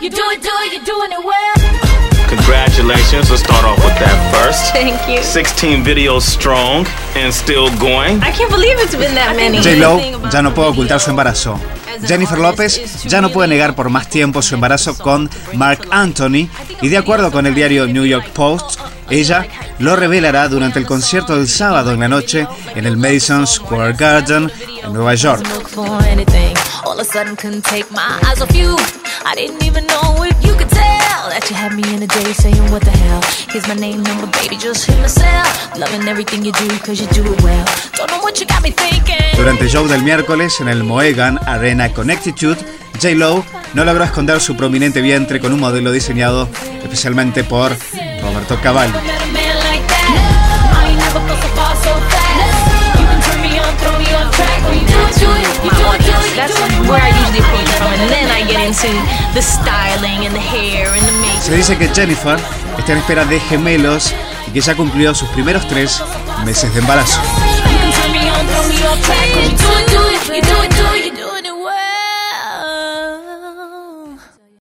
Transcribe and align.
You 0.00 0.10
do 0.10 0.22
it, 0.30 0.42
do 0.42 0.50
it, 0.50 0.72
you're 0.74 0.84
doing 0.84 1.10
it 1.10 1.24
well. 1.24 2.28
Congratulations. 2.28 3.30
Let's 3.30 3.42
start 3.42 3.64
off 3.64 3.82
with 3.82 3.98
that 3.98 4.16
first. 4.30 4.72
Thank 4.74 5.08
you. 5.08 5.22
16 5.22 5.82
videos 5.84 6.22
strong 6.22 6.86
and 7.14 7.32
still 7.32 7.70
going. 7.78 8.20
I 8.20 8.30
can't 8.30 8.50
believe 8.50 8.76
it's 8.78 8.94
been 8.94 9.14
that 9.14 9.34
many. 9.36 9.58
J-Lo 9.58 9.98
ya 10.30 10.42
no 10.42 10.52
puede 10.52 10.68
ocultar 10.68 11.00
su 11.00 11.10
embarazo. 11.10 11.58
Jennifer 12.06 12.38
López 12.38 13.04
ya 13.04 13.22
no 13.22 13.30
puede 13.30 13.48
negar 13.48 13.74
por 13.74 13.88
más 13.88 14.10
tiempo 14.10 14.42
su 14.42 14.54
embarazo 14.54 14.98
con 14.98 15.30
Mark 15.54 15.88
Anthony 15.90 16.50
y 16.82 16.88
de 16.88 16.98
acuerdo 16.98 17.32
con 17.32 17.46
el 17.46 17.54
diario 17.54 17.86
New 17.86 18.04
York 18.04 18.28
Post, 18.34 18.78
ella 19.08 19.46
lo 19.78 19.96
revelará 19.96 20.48
durante 20.48 20.78
el 20.78 20.84
concierto 20.84 21.36
del 21.36 21.48
sábado 21.48 21.92
en 21.92 22.00
la 22.00 22.08
noche 22.08 22.46
en 22.74 22.86
el 22.86 22.98
Madison 22.98 23.46
Square 23.46 23.94
Garden 23.94 24.52
en 24.84 24.92
Nueva 24.92 25.14
York. 25.14 25.42
My. 29.26 29.32
I 29.32 29.34
didn't 29.34 29.64
even 29.64 29.86
know 29.86 30.22
if 30.22 30.38
you 30.46 30.54
could 30.54 30.70
tell 30.70 31.28
that 31.34 31.50
you 31.50 31.56
had 31.56 31.74
me 31.74 31.82
in 31.92 32.00
a 32.00 32.06
day 32.06 32.32
saying, 32.32 32.62
What 32.70 32.82
the 32.82 32.90
hell? 32.90 33.20
Here's 33.50 33.66
my 33.66 33.74
name, 33.74 34.02
number, 34.02 34.28
baby, 34.38 34.56
just 34.56 34.86
hit 34.86 34.96
myself. 35.00 35.76
Loving 35.76 36.06
everything 36.08 36.44
you 36.44 36.52
do, 36.52 36.68
cause 36.78 37.00
you 37.00 37.08
do 37.08 37.22
it 37.32 37.42
well. 37.42 37.66
Don't 37.96 38.08
know 38.10 38.20
what 38.20 38.38
you 38.38 38.46
got 38.46 38.62
me 38.62 38.70
thinking. 38.70 39.36
Durante 39.36 39.64
el 39.64 39.70
show 39.70 39.88
del 39.88 40.02
miércoles 40.02 40.60
en 40.60 40.68
el 40.68 40.84
Mohegan 40.84 41.40
Arena 41.44 41.92
Connecticut, 41.92 42.58
J-Lo 43.02 43.44
no 43.74 43.84
logró 43.84 44.04
esconder 44.04 44.40
su 44.40 44.56
prominente 44.56 45.00
vientre 45.00 45.40
con 45.40 45.52
un 45.52 45.58
modelo 45.58 45.90
diseñado 45.90 46.48
especialmente 46.84 47.42
por 47.42 47.76
Roberto 48.22 48.58
Cavalli. 48.62 48.94
Se 61.40 61.54
dice 61.54 61.76
que 61.76 61.88
Jennifer 61.88 62.38
está 62.78 62.92
en 62.92 62.98
espera 62.98 63.24
de 63.24 63.38
gemelos 63.40 64.14
y 64.46 64.50
que 64.50 64.60
ya 64.60 64.74
cumplió 64.74 65.14
sus 65.14 65.28
primeros 65.30 65.66
tres 65.68 66.02
meses 66.44 66.72
de 66.74 66.80
embarazo. 66.80 67.20